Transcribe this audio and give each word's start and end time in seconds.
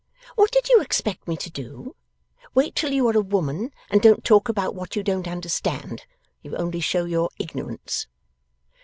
What 0.35 0.49
did 0.51 0.67
you 0.67 0.81
expect 0.81 1.27
me 1.27 1.37
to 1.37 1.51
do? 1.51 1.95
Wait 2.55 2.73
till 2.73 2.91
you 2.91 3.07
are 3.09 3.15
a 3.15 3.21
woman, 3.21 3.71
and 3.91 4.01
don't 4.01 4.25
talk 4.25 4.49
about 4.49 4.73
what 4.73 4.95
you 4.95 5.03
don't 5.03 5.27
understand. 5.27 6.05
You 6.41 6.55
only 6.55 6.79
show 6.79 7.05
your 7.05 7.29
ignorance! 7.37 8.07